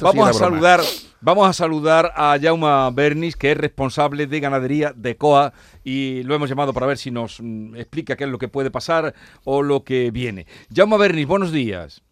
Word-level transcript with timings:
vamos 0.00 0.28
a 0.28 0.32
saludar, 0.32 0.80
vamos 1.20 1.48
a 1.48 1.52
saludar 1.52 2.12
a 2.14 2.38
Jauma 2.40 2.90
Bernis, 2.90 3.36
que 3.36 3.52
es 3.52 3.56
responsable 3.56 4.26
de 4.26 4.40
ganadería 4.40 4.92
de 4.94 5.16
COA, 5.16 5.52
y 5.84 6.22
lo 6.24 6.34
hemos 6.34 6.48
llamado 6.48 6.72
para 6.72 6.86
ver 6.86 6.98
si 6.98 7.10
nos 7.10 7.40
mm, 7.40 7.76
explica 7.76 8.16
qué 8.16 8.24
es 8.24 8.30
lo 8.30 8.38
que 8.38 8.48
puede 8.48 8.70
pasar 8.70 9.14
o 9.44 9.62
lo 9.62 9.84
que 9.84 10.10
viene. 10.10 10.46
Jauma 10.74 10.96
Bernis, 10.96 11.26
buenos 11.26 11.52
días. 11.52 12.02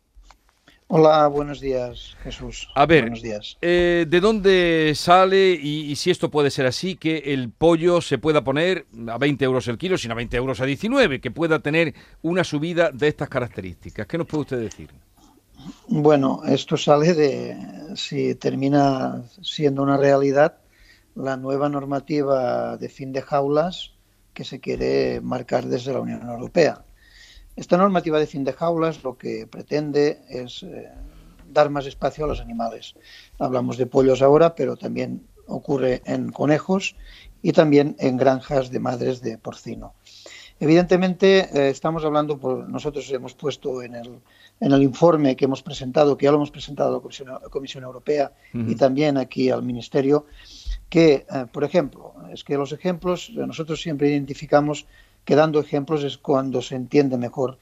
Hola, 0.90 1.26
buenos 1.26 1.60
días, 1.60 2.16
Jesús. 2.22 2.70
A 2.74 2.86
ver, 2.86 3.02
buenos 3.02 3.20
días. 3.20 3.58
Eh, 3.60 4.06
¿de 4.08 4.20
dónde 4.20 4.92
sale 4.94 5.50
y, 5.50 5.94
si 5.96 6.10
esto 6.10 6.30
puede 6.30 6.50
ser 6.50 6.64
así, 6.64 6.96
que 6.96 7.18
el 7.26 7.50
pollo 7.50 8.00
se 8.00 8.16
pueda 8.16 8.42
poner 8.42 8.86
a 9.08 9.18
20 9.18 9.44
euros 9.44 9.68
el 9.68 9.76
kilo, 9.76 9.98
sino 9.98 10.12
a 10.12 10.16
20 10.16 10.38
euros 10.38 10.62
a 10.62 10.64
19, 10.64 11.20
que 11.20 11.30
pueda 11.30 11.58
tener 11.58 11.92
una 12.22 12.42
subida 12.42 12.90
de 12.90 13.08
estas 13.08 13.28
características? 13.28 14.06
¿Qué 14.06 14.16
nos 14.16 14.26
puede 14.26 14.40
usted 14.40 14.60
decir? 14.60 14.88
Bueno, 15.88 16.42
esto 16.46 16.76
sale 16.76 17.14
de, 17.14 17.56
si 17.96 18.34
termina 18.34 19.22
siendo 19.42 19.82
una 19.82 19.96
realidad, 19.96 20.58
la 21.14 21.36
nueva 21.36 21.68
normativa 21.68 22.76
de 22.76 22.88
fin 22.88 23.12
de 23.12 23.22
jaulas 23.22 23.92
que 24.32 24.44
se 24.44 24.60
quiere 24.60 25.20
marcar 25.20 25.66
desde 25.66 25.92
la 25.92 26.00
Unión 26.00 26.28
Europea. 26.28 26.84
Esta 27.56 27.76
normativa 27.76 28.20
de 28.20 28.26
fin 28.26 28.44
de 28.44 28.52
jaulas 28.52 29.02
lo 29.02 29.18
que 29.18 29.46
pretende 29.46 30.20
es 30.28 30.62
eh, 30.62 30.88
dar 31.52 31.70
más 31.70 31.86
espacio 31.86 32.24
a 32.24 32.28
los 32.28 32.40
animales. 32.40 32.94
Hablamos 33.38 33.76
de 33.76 33.86
pollos 33.86 34.22
ahora, 34.22 34.54
pero 34.54 34.76
también 34.76 35.26
ocurre 35.48 36.02
en 36.04 36.30
conejos 36.30 36.94
y 37.42 37.52
también 37.52 37.96
en 37.98 38.16
granjas 38.16 38.70
de 38.70 38.78
madres 38.78 39.20
de 39.22 39.38
porcino. 39.38 39.94
Evidentemente, 40.60 41.48
eh, 41.52 41.70
estamos 41.70 42.04
hablando, 42.04 42.36
por, 42.38 42.68
nosotros 42.68 43.08
hemos 43.12 43.34
puesto 43.34 43.82
en 43.82 43.94
el, 43.94 44.18
en 44.60 44.72
el 44.72 44.82
informe 44.82 45.36
que 45.36 45.44
hemos 45.44 45.62
presentado, 45.62 46.16
que 46.16 46.24
ya 46.24 46.32
lo 46.32 46.38
hemos 46.38 46.50
presentado 46.50 46.88
a 46.90 47.40
la 47.40 47.48
Comisión, 47.48 47.84
Europea 47.84 48.32
y 48.52 48.74
también 48.74 49.16
aquí 49.18 49.50
al 49.50 49.62
Ministerio, 49.62 50.26
que, 50.88 51.26
eh, 51.30 51.46
por 51.52 51.62
ejemplo, 51.62 52.14
es 52.32 52.42
que 52.42 52.56
los 52.56 52.72
ejemplos, 52.72 53.30
nosotros 53.34 53.80
siempre 53.80 54.08
identificamos 54.08 54.86
que 55.24 55.36
dando 55.36 55.60
ejemplos 55.60 56.02
es 56.02 56.18
cuando 56.18 56.60
se 56.60 56.74
entiende 56.74 57.18
mejor 57.18 57.58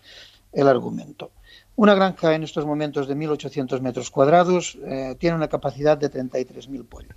el 0.52 0.68
argumento. 0.68 1.32
Una 1.74 1.94
granja 1.94 2.34
en 2.34 2.44
estos 2.44 2.64
momentos 2.64 3.06
de 3.06 3.14
1.800 3.14 3.80
metros 3.80 4.10
cuadrados 4.10 4.78
eh, 4.86 5.14
tiene 5.18 5.36
una 5.36 5.48
capacidad 5.48 5.98
de 5.98 6.10
33.000 6.10 6.86
pollos. 6.86 7.16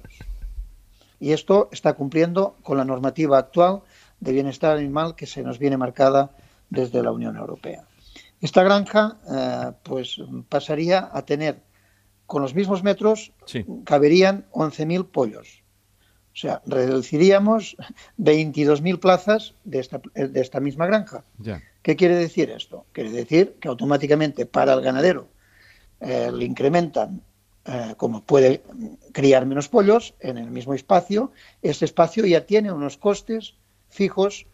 Y 1.21 1.31
esto 1.31 1.69
está 1.71 1.93
cumpliendo 1.93 2.55
con 2.63 2.77
la 2.77 2.83
normativa 2.83 3.37
actual 3.37 3.81
de 4.19 4.31
bienestar 4.31 4.77
animal 4.77 5.15
que 5.15 5.25
se 5.25 5.43
nos 5.43 5.59
viene 5.59 5.77
marcada 5.77 6.31
desde 6.69 7.01
la 7.01 7.11
Unión 7.11 7.35
Europea. 7.37 7.83
Esta 8.41 8.63
granja 8.63 9.17
eh, 9.29 9.71
pues 9.83 10.21
pasaría 10.47 11.09
a 11.11 11.23
tener, 11.23 11.61
con 12.25 12.41
los 12.41 12.55
mismos 12.55 12.83
metros, 12.83 13.31
caberían 13.85 14.45
11.000 14.51 15.09
pollos. 15.09 15.63
O 16.33 16.37
sea, 16.39 16.61
reduciríamos 16.65 17.75
22.000 18.17 18.99
plazas 18.99 19.55
de 19.65 19.79
esta, 19.79 19.99
de 20.13 20.39
esta 20.39 20.59
misma 20.59 20.85
granja. 20.85 21.25
¿Qué 21.81 21.95
quiere 21.95 22.15
decir 22.15 22.49
esto? 22.49 22.85
Quiere 22.93 23.11
decir 23.11 23.57
que 23.59 23.67
automáticamente 23.67 24.45
para 24.45 24.73
el 24.73 24.81
ganadero 24.81 25.27
eh, 25.99 26.31
le 26.31 26.45
incrementan, 26.45 27.21
eh, 27.65 27.95
como 27.97 28.23
puede 28.23 28.63
criar 29.11 29.45
menos 29.45 29.67
pollos 29.67 30.13
en 30.19 30.37
el 30.37 30.49
mismo 30.49 30.73
espacio, 30.73 31.33
este 31.61 31.85
espacio 31.85 32.25
ya 32.25 32.45
tiene 32.45 32.71
unos 32.71 32.97
costes 32.97 33.55
fijos 33.89 34.45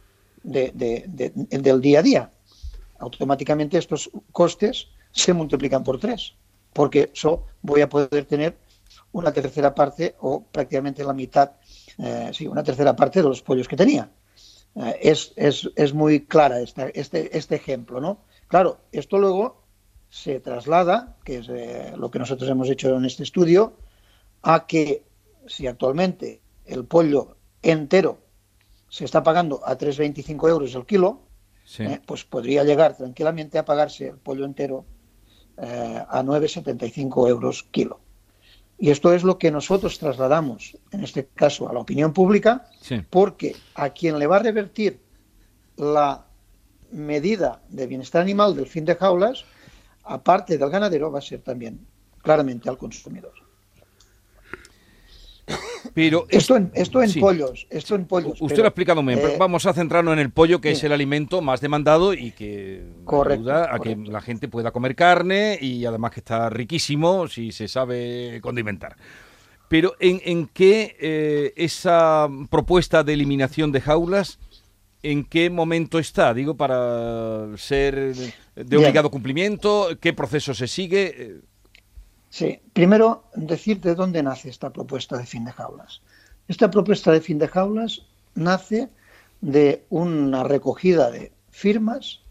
del 0.44 1.82
día 1.82 2.00
a 2.00 2.04
día. 2.04 2.32
Automáticamente 3.00 3.78
estos 3.78 4.10
costes 4.32 4.88
se 5.12 5.34
multiplican 5.34 5.84
por 5.84 6.00
tres, 6.00 6.36
porque 6.74 7.12
eso 7.14 7.46
voy 7.62 7.82
a 7.82 7.90
poder 7.90 8.26
tener 8.26 8.58
una 9.12 9.32
tercera 9.32 9.74
parte 9.74 10.16
o 10.20 10.44
prácticamente 10.44 11.04
la 11.04 11.14
mitad 11.14 11.52
eh, 11.98 12.32
sí, 12.34 12.48
una 12.48 12.64
tercera 12.64 12.96
parte 12.96 13.22
de 13.22 13.30
los 13.30 13.42
pollos 13.42 13.68
que 13.68 13.76
tenía. 13.76 14.10
Eh, 14.76 15.00
es, 15.02 15.34
es, 15.36 15.70
es, 15.76 15.94
muy 15.94 16.26
clara 16.26 16.60
este, 16.60 17.38
este 17.38 17.56
ejemplo, 17.56 18.02
¿no? 18.02 18.20
Claro, 18.48 18.80
esto 18.92 19.18
luego 19.18 19.64
se 20.10 20.40
traslada, 20.40 21.18
que 21.24 21.38
es 21.38 21.50
eh, 21.50 21.94
lo 21.98 22.12
que 22.12 22.20
nosotros 22.20 22.50
hemos 22.50 22.70
hecho 22.70 22.96
en 22.96 23.06
este 23.06 23.24
estudio, 23.24 23.78
a 24.42 24.68
que 24.68 25.04
si 25.48 25.68
actualmente 25.68 26.42
el 26.66 26.86
pollo 26.86 27.38
entero 27.62 28.20
se 28.90 29.06
está 29.06 29.24
pagando 29.24 29.62
a 29.66 29.78
3,25 29.78 30.50
euros 30.50 30.76
el 30.76 30.86
kilo, 30.86 31.22
pues 32.06 32.24
podría 32.24 32.64
llegar 32.64 32.96
tranquilamente 32.96 33.58
a 33.58 33.66
pagarse 33.66 34.08
el 34.08 34.18
pollo 34.18 34.46
entero 34.46 34.86
a 35.58 36.22
9,75 36.24 37.30
euros 37.30 37.64
kilo. 37.72 38.00
Y 38.78 38.90
esto 38.90 39.14
es 39.14 39.24
lo 39.24 39.38
que 39.38 39.52
nosotros 39.52 39.98
trasladamos, 39.98 40.78
en 40.92 41.04
este 41.04 41.28
caso, 41.28 41.70
a 41.70 41.74
la 41.74 41.80
opinión 41.80 42.12
pública, 42.12 42.70
porque 43.10 43.56
a 43.74 43.90
quien 43.92 44.20
le 44.20 44.28
va 44.28 44.36
a 44.36 44.44
revertir 44.44 45.00
la 45.78 46.26
medida 46.92 47.62
de 47.70 47.88
bienestar 47.88 48.22
animal 48.22 48.56
del 48.56 48.68
fin 48.68 48.86
de 48.86 48.96
jaulas, 48.96 49.46
aparte 50.04 50.58
del 50.58 50.70
ganadero, 50.70 51.12
va 51.12 51.20
a 51.20 51.22
ser 51.22 51.42
también 51.42 51.88
claramente 52.22 52.70
al 52.70 52.78
consumidor. 52.78 53.34
Pero 55.96 56.26
esto 56.30 56.58
en, 56.58 56.72
esto 56.76 57.02
en 57.02 57.14
pollos, 57.22 57.68
esto 57.70 57.96
en 57.96 58.06
pollos. 58.06 58.42
Usted 58.42 58.58
lo 58.58 58.66
ha 58.66 58.68
explicado 58.68 59.02
muy 59.02 59.16
bien, 59.16 59.26
eh, 59.26 59.36
vamos 59.40 59.66
a 59.66 59.74
centrarnos 59.74 60.12
en 60.12 60.20
el 60.20 60.30
pollo, 60.30 60.60
que 60.60 60.72
es 60.72 60.84
el 60.84 60.92
alimento 60.92 61.42
más 61.42 61.62
demandado 61.62 62.14
y 62.14 62.32
que 62.32 62.84
ayuda 63.08 63.74
a 63.74 63.80
que 63.80 63.96
la 63.96 64.20
gente 64.20 64.50
pueda 64.50 64.72
comer 64.72 64.94
carne 64.94 65.58
y 65.60 65.86
además 65.86 66.12
que 66.12 66.20
está 66.20 66.50
riquísimo 66.50 67.30
si 67.30 67.54
se 67.54 67.70
sabe 67.70 68.42
condimentar. 68.42 68.98
Pero 69.70 69.96
¿en, 70.02 70.48
qué 70.48 70.98
eh, 71.00 71.54
esa 71.56 72.28
propuesta 72.50 73.06
de 73.06 73.14
eliminación 73.14 73.72
de 73.72 73.80
jaulas, 73.80 74.38
en 75.02 75.24
qué 75.24 75.50
momento 75.50 75.98
está? 75.98 76.34
Digo, 76.34 76.58
para 76.58 77.56
ser 77.56 78.14
de 78.54 78.78
obligado 78.78 79.10
cumplimiento, 79.10 79.98
¿qué 80.02 80.12
proceso 80.12 80.54
se 80.54 80.68
sigue? 80.68 81.40
Sí, 82.36 82.60
primero 82.74 83.24
decir 83.34 83.80
de 83.80 83.96
dónde 83.96 84.22
nace 84.22 84.50
esta 84.50 84.70
propuesta 84.70 85.18
de 85.18 85.26
fin 85.26 85.46
de 85.46 85.54
jaulas. 85.54 86.02
Esta 86.50 86.70
propuesta 86.70 87.14
de 87.14 87.22
fin 87.22 87.40
de 87.40 87.48
jaulas 87.48 88.02
nace 88.34 88.90
de 89.40 89.86
una 89.90 90.44
recogida 90.44 91.10
de 91.12 91.32
firmas, 91.50 92.24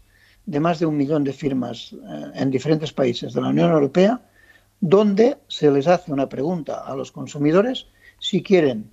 de 0.45 0.59
más 0.59 0.77
de 0.77 0.85
un 0.85 0.95
millón 0.95 1.23
de 1.23 1.33
firmas 1.33 1.91
eh, 1.93 2.31
en 2.35 2.51
diferentes 2.51 2.93
países 2.93 3.33
de 3.33 3.41
la 3.41 3.47
Unión 3.49 3.71
Europea, 3.71 4.21
donde 4.79 5.39
se 5.47 5.71
les 5.71 5.87
hace 5.87 6.13
una 6.13 6.29
pregunta 6.29 6.85
a 6.85 6.95
los 6.95 7.11
consumidores 7.11 7.87
si 8.19 8.43
quieren 8.43 8.91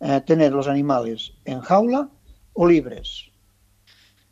eh, 0.00 0.22
tener 0.24 0.52
los 0.52 0.66
animales 0.66 1.34
en 1.44 1.60
jaula 1.60 2.08
o 2.54 2.66
libres. 2.66 3.26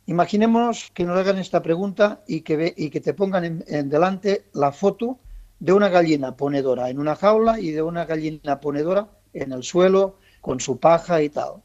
Imaginemos 0.07 0.89
que 0.95 1.05
nos 1.05 1.15
hagan 1.15 1.37
esta 1.37 1.61
pregunta 1.61 2.23
y 2.27 2.41
que, 2.41 2.73
y 2.75 2.89
que 2.89 3.01
te 3.01 3.13
pongan 3.13 3.63
en 3.67 3.89
delante 3.89 4.45
la 4.53 4.71
foto 4.71 5.19
de 5.59 5.73
una 5.73 5.89
gallina 5.89 6.35
ponedora 6.35 6.89
en 6.89 6.99
una 6.99 7.15
jaula 7.15 7.59
y 7.59 7.71
de 7.71 7.81
una 7.81 8.05
gallina 8.05 8.59
ponedora 8.59 9.07
en 9.33 9.51
el 9.51 9.63
suelo 9.63 10.17
con 10.41 10.59
su 10.59 10.79
paja 10.79 11.21
y 11.21 11.29
tal. 11.29 11.63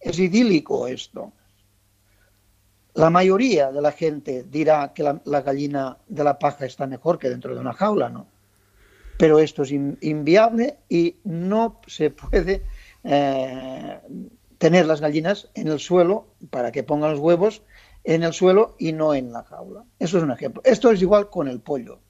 Es 0.00 0.18
idílico 0.18 0.86
esto. 0.86 1.32
La 2.94 3.10
mayoría 3.10 3.70
de 3.70 3.80
la 3.80 3.92
gente 3.92 4.44
dirá 4.44 4.92
que 4.92 5.02
la, 5.02 5.40
gallina 5.40 5.98
de 6.08 6.24
la 6.24 6.38
paja 6.38 6.66
está 6.66 6.86
mejor 6.86 7.18
que 7.18 7.30
dentro 7.30 7.54
de 7.54 7.60
una 7.60 7.72
jaula, 7.72 8.08
¿no? 8.08 8.26
Pero 9.18 9.38
esto 9.38 9.62
es 9.62 9.72
inviable 9.72 10.78
y 10.88 11.16
no 11.24 11.80
se 11.86 12.10
puede 12.10 12.62
eh, 13.04 14.00
tener 14.58 14.86
las 14.86 15.00
gallinas 15.00 15.48
en 15.54 15.68
el 15.68 15.80
suelo 15.80 16.26
para 16.50 16.72
que 16.72 16.82
pongan 16.82 17.12
los 17.12 17.20
huevos 17.20 17.62
en 18.04 18.22
el 18.22 18.32
suelo 18.32 18.74
y 18.78 18.92
no 18.92 19.14
en 19.14 19.32
la 19.32 19.44
jaula. 19.44 19.84
Eso 19.98 20.18
es 20.18 20.24
un 20.24 20.30
ejemplo. 20.30 20.62
Esto 20.64 20.90
es 20.90 21.02
igual 21.02 21.30
con 21.30 21.48
el 21.48 21.60
pollo. 21.60 22.00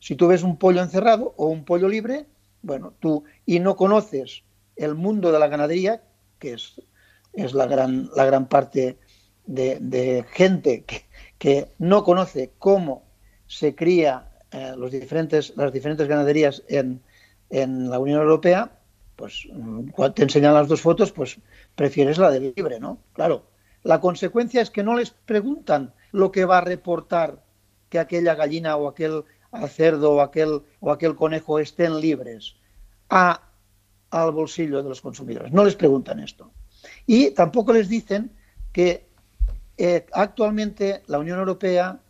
Si 0.00 0.16
tú 0.16 0.26
ves 0.28 0.42
un 0.42 0.56
pollo 0.56 0.82
encerrado 0.82 1.34
o 1.36 1.46
un 1.46 1.64
pollo 1.64 1.88
libre, 1.88 2.26
bueno, 2.62 2.94
tú 2.98 3.24
y 3.46 3.60
no 3.60 3.76
conoces 3.76 4.42
el 4.76 4.94
mundo 4.94 5.30
de 5.30 5.38
la 5.38 5.48
ganadería, 5.48 6.02
que 6.38 6.54
es, 6.54 6.80
es 7.32 7.54
la, 7.54 7.66
gran, 7.66 8.10
la 8.16 8.24
gran 8.24 8.48
parte 8.48 8.98
de, 9.46 10.24
gente 10.32 10.84
que, 11.38 11.68
no 11.78 12.04
conoce 12.04 12.52
cómo 12.58 13.04
se 13.46 13.74
cría 13.74 14.30
eh, 14.52 14.72
los 14.76 14.90
diferentes, 14.90 15.54
las 15.56 15.72
diferentes 15.72 16.08
ganaderías 16.08 16.62
en, 16.68 17.02
en 17.50 17.90
la 17.90 17.98
Unión 17.98 18.20
Europea, 18.20 18.72
pues 19.16 19.46
cuando 19.92 20.14
te 20.14 20.22
enseñan 20.22 20.54
las 20.54 20.68
dos 20.68 20.80
fotos, 20.80 21.12
pues 21.12 21.38
prefieres 21.74 22.16
la 22.16 22.30
de 22.30 22.52
libre, 22.56 22.80
¿no? 22.80 22.98
Claro, 23.12 23.44
la 23.82 24.00
consecuencia 24.00 24.62
es 24.62 24.70
que 24.70 24.82
no 24.82 24.96
les 24.96 25.10
preguntan 25.10 25.92
lo 26.12 26.32
que 26.32 26.44
va 26.44 26.58
a 26.58 26.62
reportar 26.62 27.42
que 27.88 27.98
aquella 27.98 28.34
gallina 28.34 28.76
o 28.76 28.88
aquel 28.88 29.24
al 29.52 29.68
cerdo 29.68 30.12
o 30.12 30.20
aquel, 30.20 30.62
o 30.80 30.90
aquel 30.90 31.16
conejo 31.16 31.58
estén 31.58 32.00
libres 32.00 32.56
a, 33.08 33.42
al 34.10 34.32
bolsillo 34.32 34.82
de 34.82 34.88
los 34.88 35.00
consumidores. 35.00 35.52
No 35.52 35.64
les 35.64 35.76
preguntan 35.76 36.20
esto. 36.20 36.50
Y 37.06 37.30
tampoco 37.32 37.72
les 37.72 37.88
dicen 37.88 38.32
que 38.72 39.08
eh, 39.76 40.06
actualmente 40.12 41.02
la 41.06 41.18
Unión 41.18 41.38
Europea, 41.38 42.00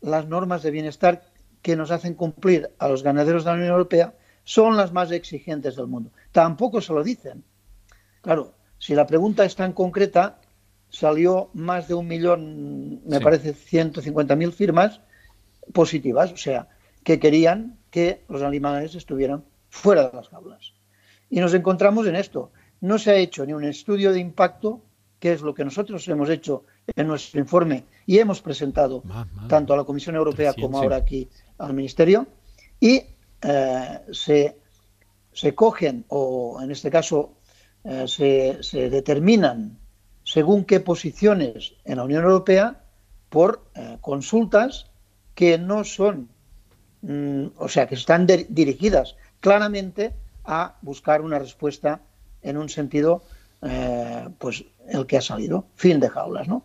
las 0.00 0.26
normas 0.26 0.62
de 0.62 0.70
bienestar 0.70 1.24
que 1.62 1.76
nos 1.76 1.90
hacen 1.90 2.14
cumplir 2.14 2.70
a 2.78 2.88
los 2.88 3.02
ganaderos 3.02 3.44
de 3.44 3.50
la 3.50 3.56
Unión 3.56 3.70
Europea 3.70 4.14
son 4.44 4.76
las 4.76 4.92
más 4.92 5.10
exigentes 5.10 5.76
del 5.76 5.86
mundo. 5.86 6.10
Tampoco 6.32 6.80
se 6.80 6.92
lo 6.92 7.02
dicen. 7.02 7.44
Claro, 8.22 8.54
si 8.78 8.94
la 8.94 9.06
pregunta 9.06 9.44
es 9.44 9.56
tan 9.56 9.72
concreta, 9.72 10.40
salió 10.88 11.50
más 11.52 11.88
de 11.88 11.94
un 11.94 12.06
millón, 12.06 13.02
me 13.04 13.20
parece, 13.20 13.54
150.000 13.54 14.52
firmas 14.52 15.00
positivas, 15.72 16.32
o 16.32 16.36
sea, 16.36 16.68
que 17.04 17.18
querían 17.18 17.78
que 17.90 18.24
los 18.28 18.42
animales 18.42 18.94
estuvieran 18.94 19.44
fuera 19.68 20.08
de 20.08 20.16
las 20.16 20.28
jaulas. 20.28 20.74
Y 21.30 21.40
nos 21.40 21.54
encontramos 21.54 22.06
en 22.06 22.16
esto. 22.16 22.52
No 22.80 22.98
se 22.98 23.10
ha 23.10 23.16
hecho 23.16 23.44
ni 23.44 23.52
un 23.52 23.64
estudio 23.64 24.12
de 24.12 24.20
impacto, 24.20 24.82
que 25.18 25.32
es 25.32 25.42
lo 25.42 25.54
que 25.54 25.64
nosotros 25.64 26.06
hemos 26.08 26.30
hecho 26.30 26.64
en 26.94 27.06
nuestro 27.06 27.40
informe 27.40 27.84
y 28.06 28.18
hemos 28.18 28.40
presentado 28.40 29.02
tanto 29.48 29.74
a 29.74 29.76
la 29.76 29.84
Comisión 29.84 30.16
Europea 30.16 30.54
como 30.54 30.78
ahora 30.78 30.96
aquí 30.96 31.28
al 31.58 31.74
Ministerio, 31.74 32.26
y 32.80 33.02
eh, 33.42 34.00
se, 34.12 34.56
se, 35.32 35.54
cogen, 35.54 36.04
o 36.08 36.60
en 36.62 36.70
este 36.70 36.90
caso 36.90 37.34
eh, 37.84 38.04
se, 38.06 38.62
se, 38.62 38.90
determinan 38.90 39.78
según 40.24 40.64
qué 40.64 40.80
posiciones 40.80 41.74
en 41.84 41.96
la 41.96 42.04
Unión 42.04 42.24
Europea 42.24 42.84
por 43.28 43.64
eh, 43.74 43.98
consultas 44.00 44.90
que 45.34 45.58
no 45.58 45.84
son, 45.84 46.30
mm, 47.02 47.46
o 47.56 47.68
sea, 47.68 47.86
que 47.86 47.94
están 47.94 48.26
dirigidas 48.26 49.16
claramente 49.40 50.12
a 50.44 50.76
buscar 50.82 51.20
una 51.20 51.38
respuesta 51.38 52.00
en 52.42 52.56
un 52.56 52.68
sentido, 52.68 53.22
eh, 53.62 54.28
pues 54.38 54.64
el 54.88 55.06
que 55.06 55.18
ha 55.18 55.20
salido, 55.20 55.66
fin 55.74 56.00
de 56.00 56.08
jaulas. 56.08 56.48
¿no? 56.48 56.62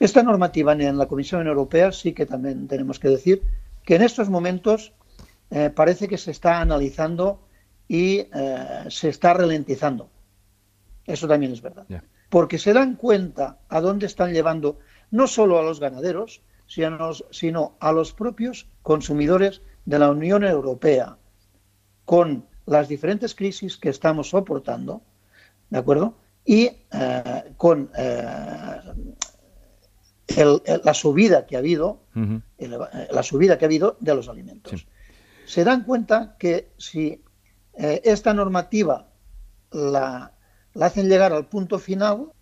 Esta 0.00 0.22
normativa 0.22 0.72
en 0.72 0.96
la 0.96 1.06
Comisión 1.06 1.46
Europea 1.46 1.92
sí 1.92 2.12
que 2.12 2.26
también 2.26 2.68
tenemos 2.68 2.98
que 2.98 3.08
decir 3.08 3.42
que 3.84 3.96
en 3.96 4.02
estos 4.02 4.28
momentos 4.28 4.92
eh, 5.50 5.70
parece 5.74 6.08
que 6.08 6.18
se 6.18 6.30
está 6.30 6.60
analizando 6.60 7.40
y 7.86 8.18
eh, 8.18 8.84
se 8.88 9.08
está 9.08 9.34
ralentizando. 9.34 10.10
Eso 11.06 11.26
también 11.26 11.52
es 11.52 11.62
verdad. 11.62 11.86
Porque 12.28 12.58
se 12.58 12.74
dan 12.74 12.96
cuenta 12.96 13.58
a 13.68 13.80
dónde 13.80 14.06
están 14.06 14.32
llevando 14.32 14.78
no 15.10 15.26
solo 15.26 15.58
a 15.58 15.62
los 15.62 15.80
ganaderos, 15.80 16.42
sino, 16.68 17.76
a 17.80 17.92
los 17.92 18.12
propios 18.12 18.68
consumidores 18.82 19.62
de 19.86 19.98
la 19.98 20.10
Unión 20.10 20.44
Europea, 20.44 21.16
con 22.04 22.46
las 22.66 22.88
diferentes 22.88 23.34
crisis 23.34 23.78
que 23.78 23.88
estamos 23.88 24.30
soportando, 24.30 25.02
¿de 25.70 25.78
acuerdo? 25.78 26.14
Y 26.44 26.70
eh, 26.92 27.54
con 27.56 27.90
eh, 27.96 28.80
la 30.84 30.94
subida 30.94 31.46
que 31.46 31.56
ha 31.56 31.60
habido, 31.60 32.02
la 33.10 33.22
subida 33.22 33.56
que 33.56 33.64
ha 33.64 33.68
habido 33.68 33.96
de 34.00 34.14
los 34.14 34.28
alimentos. 34.28 34.86
Se 35.46 35.64
dan 35.64 35.84
cuenta 35.84 36.36
que 36.38 36.72
si 36.76 37.22
eh, 37.74 38.02
esta 38.04 38.34
normativa 38.34 39.08
la, 39.72 40.32
la 40.74 40.86
hacen 40.86 41.08
llegar 41.08 41.32
al 41.32 41.46
punto 41.46 41.78
final, 41.78 42.32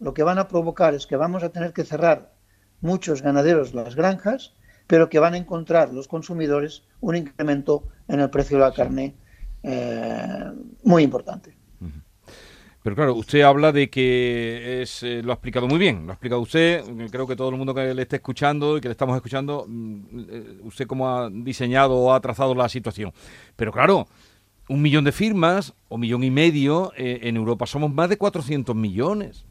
lo 0.00 0.12
que 0.12 0.22
van 0.22 0.38
a 0.38 0.48
provocar 0.48 0.92
es 0.94 1.06
que 1.06 1.16
vamos 1.16 1.42
a 1.42 1.48
tener 1.48 1.72
que 1.72 1.84
cerrar 1.84 2.37
muchos 2.80 3.22
ganaderos 3.22 3.74
las 3.74 3.94
granjas, 3.94 4.54
pero 4.86 5.08
que 5.08 5.18
van 5.18 5.34
a 5.34 5.38
encontrar 5.38 5.92
los 5.92 6.08
consumidores 6.08 6.82
un 7.00 7.16
incremento 7.16 7.84
en 8.08 8.20
el 8.20 8.30
precio 8.30 8.56
de 8.56 8.64
la 8.64 8.72
carne 8.72 9.14
eh, 9.62 10.44
muy 10.84 11.02
importante. 11.02 11.56
Pero 12.82 12.96
claro, 12.96 13.14
usted 13.16 13.42
habla 13.42 13.70
de 13.70 13.90
que 13.90 14.80
es, 14.80 15.02
eh, 15.02 15.20
lo 15.22 15.32
ha 15.32 15.34
explicado 15.34 15.66
muy 15.66 15.78
bien, 15.78 16.06
lo 16.06 16.12
ha 16.12 16.14
explicado 16.14 16.40
usted, 16.40 16.82
creo 17.10 17.26
que 17.26 17.36
todo 17.36 17.50
el 17.50 17.56
mundo 17.56 17.74
que 17.74 17.92
le 17.92 18.02
esté 18.02 18.16
escuchando 18.16 18.78
y 18.78 18.80
que 18.80 18.88
le 18.88 18.92
estamos 18.92 19.14
escuchando, 19.14 19.66
mm, 19.68 20.00
eh, 20.30 20.58
usted 20.62 20.86
cómo 20.86 21.08
ha 21.08 21.28
diseñado 21.28 21.96
o 21.96 22.14
ha 22.14 22.20
trazado 22.20 22.54
la 22.54 22.68
situación. 22.68 23.12
Pero 23.56 23.72
claro, 23.72 24.06
un 24.68 24.80
millón 24.80 25.04
de 25.04 25.12
firmas 25.12 25.74
o 25.88 25.98
millón 25.98 26.22
y 26.24 26.30
medio, 26.30 26.92
en 26.96 27.36
Europa 27.36 27.66
somos 27.66 27.92
más 27.92 28.08
de 28.08 28.16
400 28.16 28.74
millones. 28.74 29.44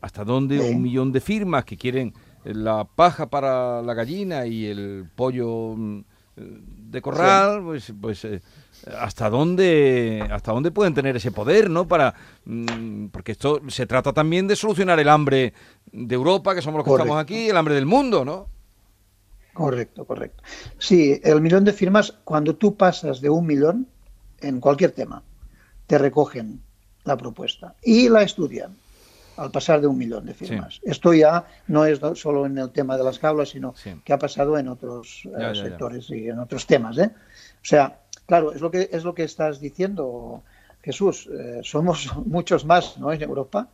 ¿Hasta 0.00 0.24
dónde 0.24 0.60
un 0.60 0.82
millón 0.82 1.12
de 1.12 1.20
firmas 1.20 1.64
que 1.64 1.76
quieren 1.76 2.12
la 2.44 2.84
paja 2.84 3.30
para 3.30 3.82
la 3.82 3.94
gallina 3.94 4.46
y 4.46 4.66
el 4.66 5.06
pollo 5.14 5.74
mm, 5.76 6.00
de 6.36 7.02
corral, 7.02 7.62
pues, 7.62 7.92
pues 8.00 8.26
hasta 8.98 9.30
dónde 9.30 10.26
hasta 10.30 10.52
dónde 10.52 10.70
pueden 10.70 10.94
tener 10.94 11.16
ese 11.16 11.30
poder, 11.30 11.70
¿no? 11.70 11.86
Para 11.88 12.14
mm, 12.44 13.06
porque 13.06 13.32
esto 13.32 13.60
se 13.68 13.86
trata 13.86 14.12
también 14.12 14.46
de 14.46 14.56
solucionar 14.56 14.98
el 15.00 15.08
hambre 15.08 15.54
de 15.90 16.14
Europa, 16.14 16.54
que 16.54 16.62
somos 16.62 16.78
los 16.78 16.84
que 16.84 16.92
estamos 16.92 17.22
aquí, 17.22 17.48
el 17.48 17.56
hambre 17.56 17.74
del 17.74 17.86
mundo, 17.86 18.24
¿no? 18.24 18.48
Correcto, 19.52 20.04
correcto. 20.04 20.42
Sí, 20.78 21.20
el 21.22 21.40
millón 21.40 21.64
de 21.64 21.72
firmas, 21.72 22.12
cuando 22.24 22.56
tú 22.56 22.76
pasas 22.76 23.20
de 23.20 23.30
un 23.30 23.46
millón 23.46 23.86
en 24.40 24.60
cualquier 24.60 24.90
tema, 24.90 25.22
te 25.86 25.96
recogen 25.96 26.60
la 27.04 27.16
propuesta 27.16 27.76
y 27.82 28.08
la 28.08 28.22
estudian 28.22 28.76
al 29.36 29.50
pasar 29.50 29.80
de 29.80 29.86
un 29.86 29.98
millón 29.98 30.26
de 30.26 30.34
firmas. 30.34 30.80
Esto 30.82 31.12
ya 31.14 31.46
no 31.68 31.84
es 31.84 32.00
solo 32.14 32.46
en 32.46 32.58
el 32.58 32.70
tema 32.70 32.96
de 32.96 33.04
las 33.04 33.18
jaulas, 33.18 33.50
sino 33.50 33.74
que 34.04 34.12
ha 34.12 34.18
pasado 34.18 34.58
en 34.58 34.68
otros 34.68 35.28
eh, 35.38 35.52
sectores 35.54 36.10
y 36.10 36.28
en 36.28 36.38
otros 36.38 36.66
temas. 36.66 36.98
¿eh? 36.98 37.10
O 37.14 37.64
sea, 37.64 37.98
Claro, 38.26 38.52
es 38.52 38.60
lo 38.60 38.70
que, 38.70 38.88
es 38.90 39.04
lo 39.04 39.14
que 39.14 39.24
estás 39.24 39.60
diciendo, 39.60 40.42
Jesús. 40.82 41.28
Eh, 41.30 41.60
somos 41.62 42.10
muchos 42.26 42.64
más 42.64 42.98
¿no? 42.98 43.12
en 43.12 43.22
Europa, 43.22 43.68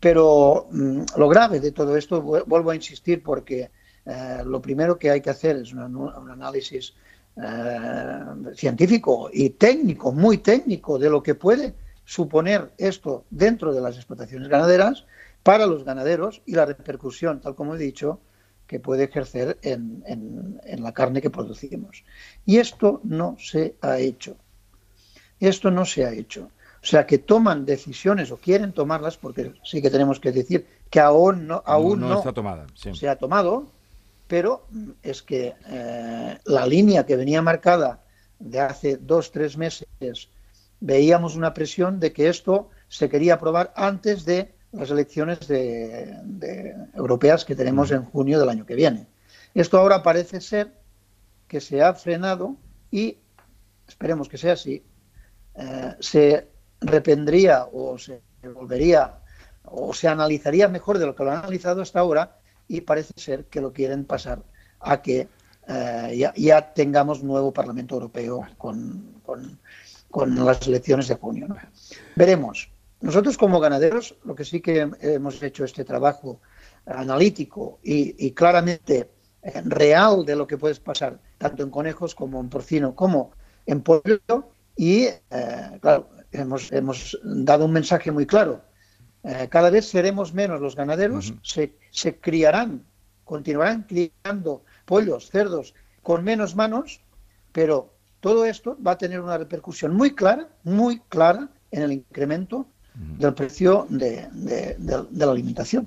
pero 0.00 0.66
mm, 0.70 1.02
lo 1.16 1.28
grave 1.28 1.60
de 1.60 1.72
todo 1.72 1.96
esto, 1.96 2.20
vuelvo 2.22 2.70
a 2.70 2.74
insistir, 2.74 3.22
porque 3.22 3.70
eh, 4.04 4.42
lo 4.44 4.60
primero 4.60 4.98
que 4.98 5.10
hay 5.10 5.20
que 5.20 5.30
hacer 5.30 5.56
es 5.56 5.72
un 5.72 6.30
análisis 6.30 6.94
científico 8.56 9.30
y 9.32 9.50
técnico, 9.50 10.10
muy 10.10 10.38
técnico, 10.38 10.98
de 10.98 11.08
lo 11.08 11.22
que 11.22 11.36
puede 11.36 11.72
suponer 12.08 12.72
esto 12.78 13.26
dentro 13.28 13.74
de 13.74 13.82
las 13.82 13.96
explotaciones 13.96 14.48
ganaderas 14.48 15.04
para 15.42 15.66
los 15.66 15.84
ganaderos 15.84 16.40
y 16.46 16.52
la 16.52 16.64
repercusión, 16.64 17.42
tal 17.42 17.54
como 17.54 17.74
he 17.74 17.78
dicho, 17.78 18.18
que 18.66 18.80
puede 18.80 19.04
ejercer 19.04 19.58
en, 19.60 20.02
en, 20.06 20.82
la 20.82 20.92
carne 20.92 21.20
que 21.20 21.28
producimos. 21.28 22.04
Y 22.46 22.56
esto 22.56 23.02
no 23.04 23.36
se 23.38 23.74
ha 23.82 23.98
hecho. 23.98 24.38
Esto 25.38 25.70
no 25.70 25.84
se 25.84 26.06
ha 26.06 26.12
hecho. 26.12 26.50
O 26.82 26.86
sea, 26.86 27.06
que 27.06 27.18
toman 27.18 27.66
decisiones 27.66 28.30
o 28.30 28.38
quieren 28.38 28.72
tomarlas, 28.72 29.18
porque 29.18 29.52
sí 29.62 29.82
que 29.82 29.90
tenemos 29.90 30.18
que 30.18 30.32
decir 30.32 30.66
que 30.88 31.00
aún 31.00 31.46
no, 31.46 31.62
aún 31.66 32.00
no, 32.00 32.16
está 32.16 32.32
tomada, 32.32 32.66
se 32.74 33.06
ha 33.06 33.16
tomado, 33.16 33.70
pero 34.26 34.64
es 35.02 35.20
que 35.20 35.54
eh, 35.66 36.38
la 36.46 36.66
línea 36.66 37.04
que 37.04 37.16
venía 37.16 37.42
marcada 37.42 38.02
de 38.38 38.60
hace 38.60 38.96
dos, 38.96 39.30
tres 39.30 39.58
meses, 39.58 40.30
veíamos 40.80 41.36
una 41.36 41.54
presión 41.54 42.00
de 42.00 42.12
que 42.12 42.28
esto 42.28 42.70
se 42.88 43.08
quería 43.08 43.34
aprobar 43.34 43.72
antes 43.76 44.24
de 44.24 44.54
las 44.72 44.90
elecciones 44.90 45.48
de, 45.48 46.74
europeas 46.94 47.44
que 47.44 47.56
tenemos 47.56 47.90
en 47.90 48.04
junio 48.04 48.38
del 48.38 48.48
año 48.48 48.66
que 48.66 48.74
viene. 48.74 49.06
Esto 49.54 49.78
ahora 49.78 50.02
parece 50.02 50.40
ser 50.40 50.72
que 51.46 51.60
se 51.60 51.82
ha 51.82 51.94
frenado 51.94 52.56
y, 52.90 53.18
esperemos 53.86 54.28
que 54.28 54.38
sea 54.38 54.52
así, 54.52 54.84
eh, 55.54 55.94
se 56.00 56.48
rependría 56.80 57.66
o 57.72 57.98
se 57.98 58.20
volvería 58.54 59.18
o 59.64 59.92
se 59.92 60.08
analizaría 60.08 60.68
mejor 60.68 60.98
de 60.98 61.06
lo 61.06 61.14
que 61.14 61.24
lo 61.24 61.32
han 61.32 61.38
analizado 61.38 61.82
hasta 61.82 62.00
ahora 62.00 62.38
y 62.68 62.82
parece 62.82 63.14
ser 63.16 63.46
que 63.46 63.60
lo 63.60 63.72
quieren 63.72 64.04
pasar 64.04 64.42
a 64.80 65.02
que 65.02 65.28
eh, 65.66 66.32
ya, 66.36 66.72
tengamos 66.72 67.22
nuevo 67.22 67.52
Parlamento 67.52 67.94
Europeo 67.94 68.46
con, 68.56 69.20
con, 69.24 69.58
las 70.14 70.66
elecciones 70.66 71.08
de 71.08 71.14
junio. 71.14 71.48
Veremos. 72.16 72.70
Nosotros 73.00 73.38
como 73.38 73.60
ganaderos, 73.60 74.16
lo 74.24 74.34
que 74.34 74.44
sí 74.44 74.60
que 74.60 74.90
hemos 75.00 75.42
hecho 75.42 75.64
este 75.64 75.84
trabajo 75.84 76.40
analítico 76.86 77.78
y, 77.82 78.32
claramente 78.32 79.10
eh, 79.42 79.62
real 79.64 80.24
de 80.24 80.34
lo 80.34 80.46
que 80.46 80.58
puede 80.58 80.74
pasar 80.76 81.20
tanto 81.36 81.62
en 81.62 81.70
conejos 81.70 82.14
como 82.14 82.40
en 82.40 82.48
porcino 82.48 82.94
como 82.94 83.32
en 83.66 83.82
pollo 83.82 84.20
y 84.76 85.04
eh, 85.04 85.20
claro, 85.80 86.10
hemos, 86.32 86.72
hemos, 86.72 87.18
dado 87.22 87.66
un 87.66 87.72
mensaje 87.72 88.10
muy 88.10 88.26
claro. 88.26 88.62
Eh, 89.22 89.48
cada 89.50 89.70
vez 89.70 89.88
seremos 89.88 90.32
menos 90.32 90.60
los 90.60 90.74
ganaderos, 90.74 91.34
se, 91.42 91.76
se 91.90 92.18
criarán, 92.18 92.84
continuarán 93.24 93.82
criando 93.82 94.64
pollos, 94.84 95.30
cerdos 95.30 95.74
con 96.02 96.24
menos 96.24 96.56
manos, 96.56 97.00
pero 97.52 97.97
todo 98.20 98.44
esto 98.44 98.76
va 98.84 98.92
a 98.92 98.98
tener 98.98 99.20
una 99.20 99.38
repercusión 99.38 99.94
muy 99.94 100.14
clara, 100.14 100.48
muy 100.64 101.00
clara 101.08 101.48
en 101.70 101.82
el 101.82 101.92
incremento 101.92 102.66
del 102.94 103.32
precio 103.34 103.86
de, 103.90 104.28
la 105.12 105.30
alimentación. 105.30 105.86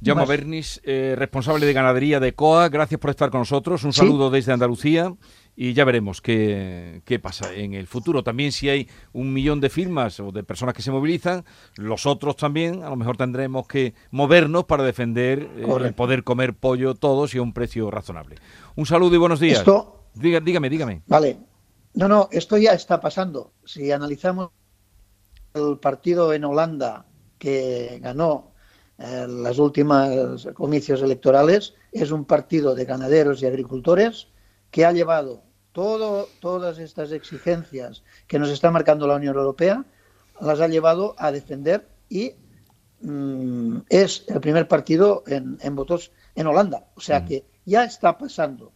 Llamo 0.00 0.24
Bernis, 0.24 0.80
eh, 0.84 1.14
responsable 1.18 1.66
de 1.66 1.72
ganadería 1.72 2.20
de 2.20 2.32
COA, 2.34 2.68
gracias 2.68 3.00
por 3.00 3.10
estar 3.10 3.30
con 3.30 3.40
nosotros. 3.40 3.82
Un 3.82 3.92
saludo 3.92 4.30
desde 4.30 4.52
Andalucía 4.52 5.12
y 5.56 5.72
ya 5.72 5.84
veremos 5.84 6.20
qué, 6.20 7.02
pasa 7.20 7.52
en 7.54 7.74
el 7.74 7.88
futuro. 7.88 8.22
También 8.22 8.52
si 8.52 8.68
hay 8.68 8.88
un 9.12 9.32
millón 9.32 9.60
de 9.60 9.68
firmas 9.68 10.20
o 10.20 10.30
de 10.30 10.44
personas 10.44 10.74
que 10.74 10.82
se 10.82 10.92
movilizan, 10.92 11.44
los 11.76 12.06
otros 12.06 12.36
también 12.36 12.84
a 12.84 12.90
lo 12.90 12.96
mejor 12.96 13.16
tendremos 13.16 13.66
que 13.66 13.94
movernos 14.12 14.64
para 14.64 14.84
defender 14.84 15.48
eh, 15.56 15.66
el 15.80 15.94
poder 15.94 16.22
comer 16.22 16.54
pollo 16.54 16.94
todos 16.94 17.34
y 17.34 17.38
a 17.38 17.42
un 17.42 17.52
precio 17.52 17.90
razonable. 17.90 18.36
Un 18.76 18.86
saludo 18.86 19.14
y 19.16 19.18
buenos 19.18 19.40
días. 19.40 19.64
dígame, 20.14 20.70
dígame. 20.70 21.02
Vale. 21.06 21.53
No, 21.94 22.08
no, 22.08 22.28
esto 22.32 22.58
ya 22.58 22.72
está 22.72 23.00
pasando. 23.00 23.52
Si 23.64 23.90
analizamos 23.92 24.50
el 25.54 25.78
partido 25.78 26.32
en 26.32 26.44
Holanda 26.44 27.06
que 27.38 28.00
ganó 28.02 28.52
eh, 28.98 29.26
las 29.28 29.58
últimas 29.58 30.46
comicios 30.54 31.02
electorales, 31.02 31.74
es 31.92 32.10
un 32.10 32.24
partido 32.24 32.74
de 32.74 32.84
ganaderos 32.84 33.42
y 33.42 33.46
agricultores 33.46 34.28
que 34.70 34.84
ha 34.84 34.92
llevado 34.92 35.42
todo, 35.70 36.28
todas 36.40 36.78
estas 36.78 37.12
exigencias 37.12 38.02
que 38.26 38.38
nos 38.38 38.50
está 38.50 38.70
marcando 38.70 39.06
la 39.06 39.16
Unión 39.16 39.36
Europea, 39.36 39.84
las 40.40 40.60
ha 40.60 40.68
llevado 40.68 41.14
a 41.18 41.30
defender 41.30 41.88
y 42.08 42.32
mm, 43.00 43.78
es 43.88 44.24
el 44.28 44.40
primer 44.40 44.66
partido 44.66 45.22
en, 45.26 45.58
votos 45.76 46.12
en 46.34 46.46
Holanda. 46.46 46.88
O 46.96 47.00
sea 47.00 47.24
que 47.24 47.44
ya 47.64 47.84
está 47.84 48.18
pasando 48.18 48.72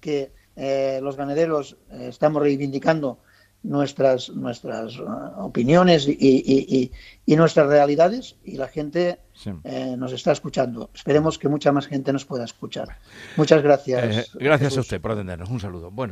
que 0.00 0.32
eh, 0.62 1.00
los 1.02 1.16
ganaderos 1.16 1.78
eh, 1.90 2.08
estamos 2.10 2.42
reivindicando 2.42 3.18
nuestras, 3.62 4.28
nuestras 4.28 4.98
uh, 4.98 5.38
opiniones 5.38 6.06
y, 6.06 6.90
nuestras 7.26 7.66
realidades 7.68 8.36
y 8.44 8.56
la 8.56 8.68
gente 8.68 9.20
eh, 9.64 9.94
nos 9.96 10.12
está 10.12 10.32
escuchando. 10.32 10.90
Esperemos 10.94 11.38
que 11.38 11.48
mucha 11.48 11.72
más 11.72 11.86
gente 11.86 12.12
nos 12.12 12.26
pueda 12.26 12.44
escuchar. 12.44 12.98
Muchas 13.36 13.62
gracias. 13.62 14.34
gracias 14.34 14.76
a 14.76 14.80
usted 14.80 15.00
por 15.00 15.12
atendernos. 15.12 15.48
Un 15.48 15.60
saludo. 15.60 15.90
Bueno. 15.90 16.08